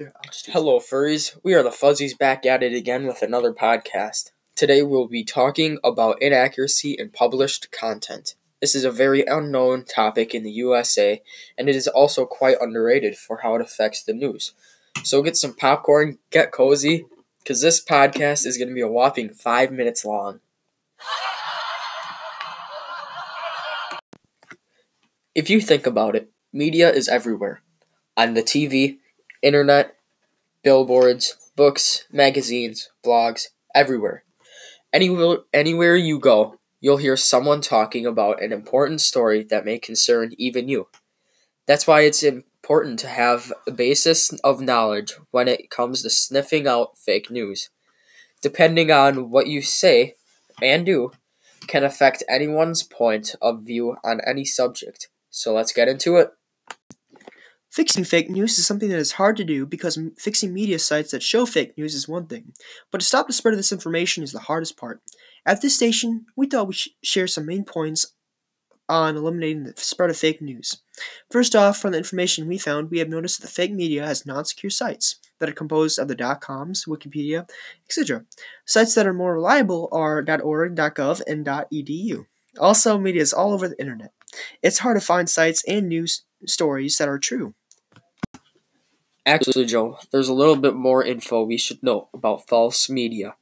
Yeah, 0.00 0.10
I'll 0.14 0.30
just 0.30 0.46
do 0.46 0.52
Hello, 0.52 0.78
furries. 0.78 1.36
We 1.42 1.54
are 1.54 1.64
the 1.64 1.72
Fuzzies 1.72 2.16
back 2.16 2.46
at 2.46 2.62
it 2.62 2.72
again 2.72 3.08
with 3.08 3.20
another 3.20 3.52
podcast. 3.52 4.30
Today 4.54 4.80
we'll 4.80 5.08
be 5.08 5.24
talking 5.24 5.80
about 5.82 6.22
inaccuracy 6.22 6.92
in 6.92 7.10
published 7.10 7.72
content. 7.72 8.36
This 8.60 8.76
is 8.76 8.84
a 8.84 8.92
very 8.92 9.24
unknown 9.26 9.84
topic 9.84 10.36
in 10.36 10.44
the 10.44 10.52
USA, 10.52 11.20
and 11.58 11.68
it 11.68 11.74
is 11.74 11.88
also 11.88 12.26
quite 12.26 12.58
underrated 12.60 13.16
for 13.16 13.38
how 13.38 13.56
it 13.56 13.60
affects 13.60 14.04
the 14.04 14.12
news. 14.12 14.52
So 15.02 15.20
get 15.20 15.36
some 15.36 15.56
popcorn, 15.56 16.18
get 16.30 16.52
cozy, 16.52 17.04
because 17.40 17.60
this 17.60 17.84
podcast 17.84 18.46
is 18.46 18.56
going 18.56 18.68
to 18.68 18.74
be 18.74 18.80
a 18.80 18.86
whopping 18.86 19.30
five 19.30 19.72
minutes 19.72 20.04
long. 20.04 20.38
If 25.34 25.50
you 25.50 25.60
think 25.60 25.88
about 25.88 26.14
it, 26.14 26.30
media 26.52 26.88
is 26.88 27.08
everywhere 27.08 27.62
on 28.16 28.34
the 28.34 28.44
TV, 28.44 28.98
internet, 29.42 29.96
billboards, 30.62 31.36
books, 31.56 32.04
magazines, 32.12 32.90
blogs, 33.04 33.46
everywhere. 33.74 34.24
Anywhere, 34.92 35.38
anywhere 35.52 35.96
you 35.96 36.18
go, 36.18 36.56
you'll 36.80 36.96
hear 36.96 37.16
someone 37.16 37.60
talking 37.60 38.06
about 38.06 38.42
an 38.42 38.52
important 38.52 39.00
story 39.00 39.42
that 39.42 39.64
may 39.64 39.78
concern 39.78 40.32
even 40.38 40.68
you. 40.68 40.88
That's 41.66 41.86
why 41.86 42.02
it's 42.02 42.22
important 42.22 42.98
to 43.00 43.08
have 43.08 43.52
a 43.66 43.70
basis 43.70 44.32
of 44.44 44.60
knowledge 44.60 45.14
when 45.30 45.48
it 45.48 45.70
comes 45.70 46.02
to 46.02 46.10
sniffing 46.10 46.66
out 46.66 46.96
fake 46.96 47.30
news. 47.30 47.70
Depending 48.40 48.90
on 48.90 49.30
what 49.30 49.48
you 49.48 49.60
say 49.62 50.14
and 50.62 50.86
do, 50.86 51.10
can 51.66 51.84
affect 51.84 52.24
anyone's 52.28 52.82
point 52.82 53.34
of 53.42 53.62
view 53.62 53.96
on 54.02 54.20
any 54.26 54.44
subject. 54.44 55.08
So 55.30 55.52
let's 55.52 55.72
get 55.72 55.88
into 55.88 56.16
it. 56.16 56.30
Fixing 57.70 58.04
fake 58.04 58.30
news 58.30 58.58
is 58.58 58.66
something 58.66 58.88
that 58.88 58.98
is 58.98 59.12
hard 59.12 59.36
to 59.36 59.44
do 59.44 59.66
because 59.66 59.98
fixing 60.16 60.54
media 60.54 60.78
sites 60.78 61.10
that 61.10 61.22
show 61.22 61.44
fake 61.44 61.76
news 61.76 61.94
is 61.94 62.08
one 62.08 62.26
thing, 62.26 62.52
but 62.90 63.00
to 63.00 63.06
stop 63.06 63.26
the 63.26 63.32
spread 63.32 63.52
of 63.52 63.58
this 63.58 63.72
information 63.72 64.24
is 64.24 64.32
the 64.32 64.40
hardest 64.40 64.76
part. 64.76 65.02
At 65.44 65.60
this 65.60 65.76
station, 65.76 66.26
we 66.34 66.46
thought 66.46 66.68
we 66.68 66.74
should 66.74 66.92
share 67.02 67.26
some 67.26 67.46
main 67.46 67.64
points 67.64 68.14
on 68.88 69.16
eliminating 69.16 69.64
the 69.64 69.74
spread 69.76 70.08
of 70.10 70.16
fake 70.16 70.40
news. 70.40 70.80
First 71.30 71.54
off, 71.54 71.78
from 71.78 71.92
the 71.92 71.98
information 71.98 72.48
we 72.48 72.58
found, 72.58 72.90
we 72.90 72.98
have 73.00 73.08
noticed 73.08 73.40
that 73.40 73.46
the 73.46 73.52
fake 73.52 73.72
media 73.72 74.06
has 74.06 74.24
non 74.24 74.44
secure 74.46 74.70
sites 74.70 75.16
that 75.38 75.48
are 75.48 75.52
composed 75.52 75.98
of 75.98 76.08
the 76.08 76.16
.coms, 76.40 76.86
Wikipedia, 76.86 77.48
etc. 77.84 78.24
Sites 78.64 78.94
that 78.94 79.06
are 79.06 79.12
more 79.12 79.34
reliable 79.34 79.88
are 79.92 80.24
.org, 80.42 80.74
.gov, 80.74 81.20
and 81.26 81.46
.edu. 81.46 82.26
Also, 82.58 82.98
media 82.98 83.22
is 83.22 83.32
all 83.32 83.52
over 83.52 83.68
the 83.68 83.78
internet. 83.78 84.12
It's 84.62 84.78
hard 84.78 84.96
to 84.98 85.04
find 85.04 85.28
sites 85.28 85.62
and 85.66 85.88
news 85.88 86.24
stories 86.46 86.98
that 86.98 87.08
are 87.08 87.18
true. 87.18 87.54
Actually, 89.26 89.66
Joe, 89.66 89.98
there's 90.10 90.28
a 90.28 90.34
little 90.34 90.56
bit 90.56 90.74
more 90.74 91.04
info 91.04 91.42
we 91.42 91.58
should 91.58 91.82
know 91.82 92.08
about 92.14 92.48
false 92.48 92.88
media. 92.88 93.36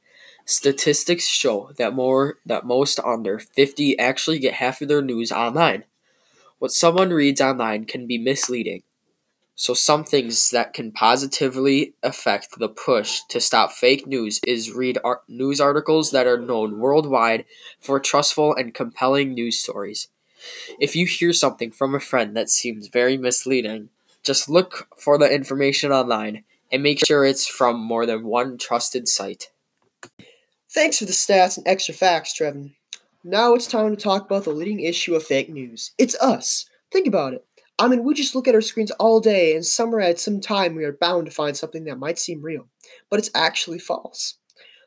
Statistics 0.45 1.27
show 1.27 1.71
that 1.77 1.93
more 1.93 2.37
that 2.45 2.65
most 2.65 2.99
under 2.99 3.39
50 3.39 3.97
actually 3.97 4.39
get 4.39 4.55
half 4.55 4.81
of 4.81 4.87
their 4.87 5.01
news 5.01 5.31
online. 5.31 5.85
What 6.59 6.71
someone 6.71 7.11
reads 7.11 7.41
online 7.41 7.85
can 7.85 8.07
be 8.07 8.17
misleading. 8.17 8.83
So 9.55 9.73
some 9.73 10.03
things 10.03 10.51
that 10.51 10.73
can 10.73 10.91
positively 10.91 11.95
affect 12.03 12.59
the 12.59 12.69
push 12.69 13.21
to 13.29 13.41
stop 13.41 13.71
fake 13.71 14.05
news 14.07 14.39
is 14.45 14.71
read 14.71 14.99
news 15.27 15.59
articles 15.59 16.11
that 16.11 16.27
are 16.27 16.39
known 16.39 16.79
worldwide 16.79 17.45
for 17.79 17.99
trustful 17.99 18.53
and 18.55 18.73
compelling 18.73 19.33
news 19.33 19.57
stories. 19.57 20.09
If 20.79 20.95
you 20.95 21.05
hear 21.05 21.33
something 21.33 21.71
from 21.71 21.95
a 21.95 21.99
friend 21.99 22.35
that 22.35 22.49
seems 22.49 22.87
very 22.87 23.17
misleading, 23.17 23.89
just 24.23 24.49
look 24.49 24.87
for 24.97 25.17
the 25.17 25.31
information 25.31 25.91
online 25.91 26.43
and 26.71 26.83
make 26.83 27.05
sure 27.05 27.23
it's 27.23 27.47
from 27.47 27.79
more 27.79 28.05
than 28.05 28.25
one 28.25 28.57
trusted 28.57 29.07
site. 29.07 29.49
Thanks 30.69 30.99
for 30.99 31.05
the 31.05 31.11
stats 31.11 31.57
and 31.57 31.67
extra 31.67 31.93
facts, 31.93 32.37
Trevin. 32.37 32.73
Now 33.23 33.53
it's 33.53 33.67
time 33.67 33.95
to 33.95 34.01
talk 34.01 34.25
about 34.25 34.43
the 34.43 34.51
leading 34.51 34.81
issue 34.81 35.15
of 35.15 35.23
fake 35.23 35.49
news. 35.49 35.91
It's 35.97 36.15
us. 36.21 36.65
Think 36.91 37.07
about 37.07 37.33
it. 37.33 37.45
I 37.79 37.87
mean, 37.87 38.03
we 38.03 38.13
just 38.13 38.33
look 38.33 38.47
at 38.47 38.55
our 38.55 38.61
screens 38.61 38.91
all 38.91 39.19
day, 39.19 39.55
and 39.55 39.65
somewhere 39.65 40.01
at 40.01 40.19
some 40.19 40.41
time 40.41 40.75
we 40.75 40.83
are 40.83 40.91
bound 40.91 41.27
to 41.27 41.31
find 41.31 41.55
something 41.55 41.83
that 41.83 41.99
might 41.99 42.17
seem 42.17 42.41
real, 42.41 42.67
but 43.09 43.19
it's 43.19 43.29
actually 43.35 43.79
false. 43.79 44.35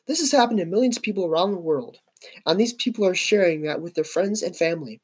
This 0.07 0.19
has 0.21 0.33
happened 0.33 0.59
to 0.59 0.67
millions 0.67 0.97
of 0.97 1.03
people 1.03 1.25
around 1.25 1.53
the 1.53 1.59
world, 1.59 1.99
and 2.45 2.59
these 2.59 2.73
people 2.73 3.07
are 3.07 3.15
sharing 3.15 3.63
that 3.63 3.81
with 3.81 3.95
their 3.95 4.05
friends 4.05 4.43
and 4.43 4.57
family, 4.57 5.01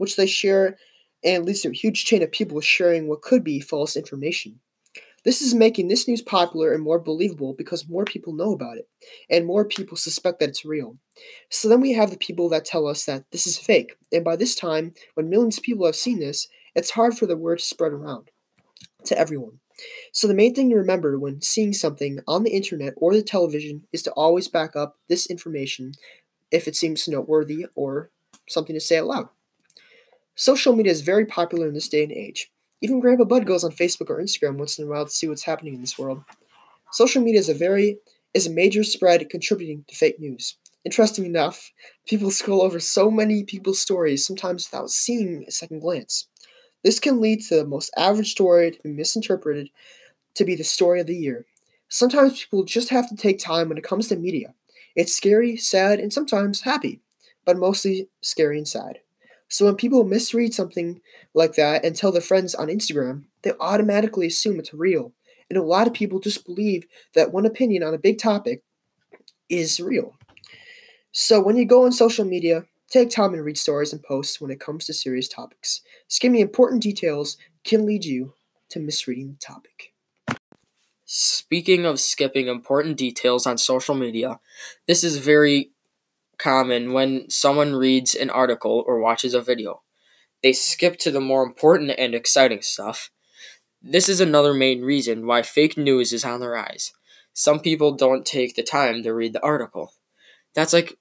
which 0.00 0.16
they 0.16 0.26
share 0.26 0.78
and 1.22 1.44
leads 1.44 1.60
to 1.60 1.68
a 1.68 1.72
huge 1.72 2.06
chain 2.06 2.22
of 2.22 2.32
people 2.32 2.58
sharing 2.62 3.06
what 3.06 3.20
could 3.20 3.44
be 3.44 3.60
false 3.60 3.96
information. 3.96 4.58
This 5.26 5.42
is 5.42 5.54
making 5.54 5.88
this 5.88 6.08
news 6.08 6.22
popular 6.22 6.72
and 6.72 6.82
more 6.82 6.98
believable 6.98 7.52
because 7.52 7.86
more 7.86 8.06
people 8.06 8.32
know 8.32 8.54
about 8.54 8.78
it, 8.78 8.88
and 9.28 9.44
more 9.44 9.66
people 9.66 9.98
suspect 9.98 10.40
that 10.40 10.48
it's 10.48 10.64
real. 10.64 10.96
So 11.50 11.68
then 11.68 11.82
we 11.82 11.92
have 11.92 12.10
the 12.10 12.16
people 12.16 12.48
that 12.48 12.64
tell 12.64 12.86
us 12.86 13.04
that 13.04 13.24
this 13.30 13.46
is 13.46 13.58
fake, 13.58 13.96
and 14.10 14.24
by 14.24 14.36
this 14.36 14.54
time, 14.54 14.94
when 15.12 15.28
millions 15.28 15.58
of 15.58 15.64
people 15.64 15.84
have 15.84 15.96
seen 15.96 16.18
this, 16.18 16.48
it's 16.74 16.92
hard 16.92 17.18
for 17.18 17.26
the 17.26 17.36
word 17.36 17.58
to 17.58 17.64
spread 17.64 17.92
around 17.92 18.30
to 19.04 19.18
everyone. 19.18 19.60
So 20.12 20.26
the 20.26 20.34
main 20.34 20.54
thing 20.54 20.70
to 20.70 20.76
remember 20.76 21.18
when 21.18 21.42
seeing 21.42 21.74
something 21.74 22.20
on 22.26 22.42
the 22.44 22.52
internet 22.52 22.94
or 22.96 23.12
the 23.12 23.22
television 23.22 23.84
is 23.92 24.02
to 24.04 24.12
always 24.12 24.48
back 24.48 24.74
up 24.74 24.96
this 25.10 25.26
information 25.26 25.92
if 26.50 26.66
it 26.66 26.76
seems 26.76 27.06
noteworthy 27.06 27.66
or 27.74 28.10
something 28.48 28.74
to 28.74 28.80
say 28.80 28.98
out 28.98 29.06
loud. 29.06 29.28
Social 30.40 30.74
media 30.74 30.90
is 30.90 31.02
very 31.02 31.26
popular 31.26 31.68
in 31.68 31.74
this 31.74 31.86
day 31.86 32.02
and 32.02 32.10
age. 32.10 32.50
Even 32.80 32.98
Grandpa 32.98 33.24
Bud 33.24 33.44
goes 33.44 33.62
on 33.62 33.72
Facebook 33.72 34.08
or 34.08 34.22
Instagram 34.22 34.56
once 34.56 34.78
in 34.78 34.86
a 34.86 34.88
while 34.88 35.04
to 35.04 35.10
see 35.10 35.28
what's 35.28 35.42
happening 35.42 35.74
in 35.74 35.82
this 35.82 35.98
world. 35.98 36.24
Social 36.92 37.20
media 37.20 37.40
is 37.40 37.50
a 37.50 37.54
very 37.54 37.98
is 38.32 38.46
a 38.46 38.50
major 38.50 38.82
spread 38.82 39.28
contributing 39.28 39.84
to 39.86 39.94
fake 39.94 40.18
news. 40.18 40.56
Interesting 40.82 41.26
enough, 41.26 41.72
people 42.06 42.30
scroll 42.30 42.62
over 42.62 42.80
so 42.80 43.10
many 43.10 43.44
people's 43.44 43.82
stories 43.82 44.26
sometimes 44.26 44.66
without 44.66 44.88
seeing 44.88 45.44
a 45.46 45.50
second 45.50 45.80
glance. 45.80 46.26
This 46.82 46.98
can 46.98 47.20
lead 47.20 47.42
to 47.42 47.56
the 47.56 47.66
most 47.66 47.92
average 47.94 48.30
story 48.30 48.70
to 48.70 48.78
be 48.82 48.92
misinterpreted 48.92 49.68
to 50.36 50.44
be 50.46 50.54
the 50.54 50.64
story 50.64 51.02
of 51.02 51.06
the 51.06 51.18
year. 51.18 51.44
Sometimes 51.90 52.40
people 52.40 52.64
just 52.64 52.88
have 52.88 53.10
to 53.10 53.14
take 53.14 53.38
time 53.38 53.68
when 53.68 53.76
it 53.76 53.84
comes 53.84 54.08
to 54.08 54.16
media. 54.16 54.54
It's 54.96 55.14
scary, 55.14 55.58
sad, 55.58 56.00
and 56.00 56.10
sometimes 56.10 56.62
happy, 56.62 57.02
but 57.44 57.58
mostly 57.58 58.08
scary 58.22 58.56
and 58.56 58.66
sad. 58.66 59.00
So 59.50 59.64
when 59.64 59.74
people 59.74 60.04
misread 60.04 60.54
something 60.54 61.00
like 61.34 61.54
that 61.54 61.84
and 61.84 61.94
tell 61.96 62.12
their 62.12 62.22
friends 62.22 62.54
on 62.54 62.68
Instagram, 62.68 63.24
they 63.42 63.52
automatically 63.58 64.28
assume 64.28 64.60
it's 64.60 64.72
real. 64.72 65.12
And 65.50 65.58
a 65.58 65.62
lot 65.62 65.88
of 65.88 65.92
people 65.92 66.20
just 66.20 66.46
believe 66.46 66.86
that 67.14 67.32
one 67.32 67.44
opinion 67.44 67.82
on 67.82 67.92
a 67.92 67.98
big 67.98 68.18
topic 68.18 68.62
is 69.48 69.80
real. 69.80 70.14
So 71.10 71.42
when 71.42 71.56
you 71.56 71.64
go 71.64 71.84
on 71.84 71.90
social 71.90 72.24
media, 72.24 72.66
take 72.88 73.10
time 73.10 73.34
and 73.34 73.44
read 73.44 73.58
stories 73.58 73.92
and 73.92 74.00
posts 74.00 74.40
when 74.40 74.52
it 74.52 74.60
comes 74.60 74.86
to 74.86 74.94
serious 74.94 75.26
topics. 75.26 75.80
Skimming 76.06 76.40
important 76.40 76.82
details 76.84 77.36
can 77.64 77.84
lead 77.84 78.04
you 78.04 78.34
to 78.68 78.78
misreading 78.78 79.32
the 79.32 79.38
topic. 79.38 79.92
Speaking 81.04 81.84
of 81.84 81.98
skipping 81.98 82.46
important 82.46 82.96
details 82.96 83.44
on 83.44 83.58
social 83.58 83.96
media, 83.96 84.38
this 84.86 85.02
is 85.02 85.16
very 85.16 85.72
common 86.40 86.92
when 86.92 87.28
someone 87.30 87.74
reads 87.74 88.14
an 88.14 88.30
article 88.30 88.82
or 88.86 88.98
watches 88.98 89.34
a 89.34 89.40
video. 89.40 89.82
They 90.42 90.52
skip 90.52 90.98
to 91.00 91.10
the 91.10 91.20
more 91.20 91.42
important 91.42 91.92
and 91.98 92.14
exciting 92.14 92.62
stuff. 92.62 93.10
This 93.82 94.08
is 94.08 94.20
another 94.20 94.54
main 94.54 94.82
reason 94.82 95.26
why 95.26 95.42
fake 95.42 95.76
news 95.76 96.12
is 96.12 96.24
on 96.24 96.40
the 96.40 96.48
rise. 96.48 96.92
Some 97.32 97.60
people 97.60 97.92
don't 97.92 98.26
take 98.26 98.56
the 98.56 98.62
time 98.62 99.02
to 99.02 99.14
read 99.14 99.32
the 99.32 99.42
article. 99.42 99.92
That's 100.54 100.72
like 100.72 100.98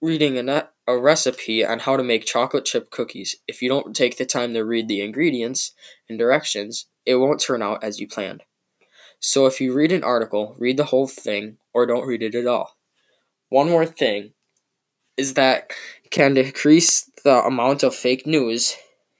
reading 0.00 0.36
a, 0.48 0.68
a 0.86 0.98
recipe 0.98 1.64
on 1.64 1.80
how 1.80 1.96
to 1.96 2.02
make 2.02 2.24
chocolate 2.24 2.64
chip 2.64 2.90
cookies. 2.90 3.36
If 3.46 3.62
you 3.62 3.68
don't 3.68 3.94
take 3.94 4.16
the 4.16 4.26
time 4.26 4.54
to 4.54 4.64
read 4.64 4.88
the 4.88 5.00
ingredients 5.00 5.72
and 6.08 6.18
directions, 6.18 6.86
it 7.04 7.16
won't 7.16 7.40
turn 7.40 7.62
out 7.62 7.84
as 7.84 8.00
you 8.00 8.08
planned. 8.08 8.42
So 9.20 9.46
if 9.46 9.60
you 9.60 9.72
read 9.72 9.92
an 9.92 10.02
article, 10.02 10.56
read 10.58 10.76
the 10.76 10.86
whole 10.86 11.06
thing 11.06 11.58
or 11.72 11.86
don't 11.86 12.06
read 12.06 12.22
it 12.22 12.34
at 12.34 12.46
all. 12.46 12.76
One 13.48 13.68
more 13.68 13.86
thing 13.86 14.32
is 15.16 15.34
that 15.34 15.70
can 16.10 16.34
decrease 16.34 17.10
the 17.24 17.42
amount 17.44 17.82
of 17.82 17.94
fake 17.94 18.26
news 18.26 18.76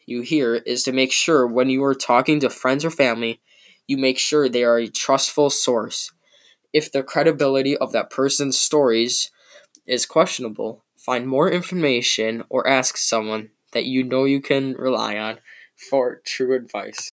you 0.06 0.23
hear 0.23 0.56
is 0.56 0.83
to 0.85 0.93
make 0.93 1.12
sure 1.12 1.47
when 1.47 1.71
you 1.71 1.83
are 1.85 1.94
talking 1.94 2.41
to 2.41 2.50
friends 2.50 2.85
or 2.85 2.91
family, 2.91 3.41
you 3.87 3.97
make 3.97 4.19
sure 4.19 4.49
they 4.49 4.65
are 4.65 4.79
a 4.79 4.89
trustful 4.89 5.50
source. 5.50 6.12
If 6.73 6.91
the 6.91 7.03
credibility 7.03 7.77
of 7.77 7.93
that 7.93 8.11
person's 8.11 8.59
stories 8.59 9.31
is 9.87 10.06
questionable, 10.06 10.83
find 10.97 11.27
more 11.27 11.50
information 11.50 12.45
or 12.49 12.67
ask 12.67 12.97
someone 12.97 13.50
that 13.73 13.85
you 13.85 14.03
know 14.03 14.25
you 14.25 14.41
can 14.41 14.75
rely 14.75 15.17
on 15.17 15.38
for 15.91 16.21
true 16.25 16.55
advice. 16.55 17.11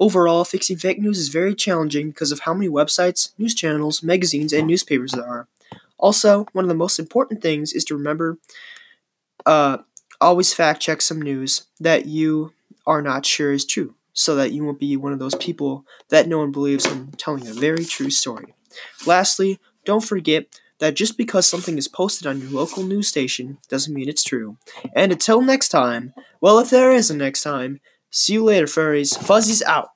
Overall, 0.00 0.44
fixing 0.44 0.76
fake 0.76 1.00
news 1.00 1.18
is 1.18 1.28
very 1.28 1.54
challenging 1.54 2.10
because 2.10 2.30
of 2.30 2.40
how 2.40 2.54
many 2.54 2.68
websites, 2.68 3.32
news 3.36 3.54
channels, 3.54 4.02
magazines, 4.02 4.52
and 4.52 4.66
newspapers 4.66 5.12
there 5.12 5.26
are. 5.26 5.48
Also, 5.98 6.46
one 6.52 6.64
of 6.64 6.68
the 6.68 6.74
most 6.74 6.98
important 6.98 7.42
things 7.42 7.72
is 7.72 7.84
to 7.84 7.96
remember 7.96 8.38
uh, 9.46 9.78
always 10.20 10.52
fact 10.52 10.80
check 10.80 11.00
some 11.00 11.20
news 11.20 11.64
that 11.80 12.06
you 12.06 12.52
are 12.86 13.02
not 13.02 13.26
sure 13.26 13.52
is 13.52 13.64
true. 13.64 13.94
so 14.14 14.34
that 14.34 14.50
you 14.50 14.64
won't 14.64 14.80
be 14.80 14.96
one 14.96 15.12
of 15.12 15.20
those 15.20 15.36
people 15.36 15.84
that 16.08 16.26
no 16.26 16.38
one 16.38 16.50
believes 16.50 16.84
in 16.86 17.12
telling 17.12 17.46
a 17.46 17.52
very 17.52 17.84
true 17.84 18.10
story. 18.10 18.52
Lastly, 19.06 19.60
don't 19.84 20.04
forget 20.04 20.46
that 20.80 20.96
just 20.96 21.16
because 21.16 21.46
something 21.46 21.78
is 21.78 21.86
posted 21.86 22.26
on 22.26 22.40
your 22.40 22.50
local 22.50 22.82
news 22.82 23.06
station 23.06 23.58
doesn't 23.68 23.94
mean 23.94 24.08
it's 24.08 24.24
true. 24.24 24.56
And 24.92 25.12
until 25.12 25.40
next 25.40 25.68
time, 25.68 26.14
well, 26.40 26.58
if 26.58 26.68
there 26.70 26.90
is 26.92 27.10
a 27.12 27.16
next 27.16 27.42
time, 27.42 27.80
see 28.10 28.32
you 28.34 28.44
later, 28.44 28.66
furries. 28.66 29.16
Fuzzy's 29.16 29.62
out. 29.62 29.90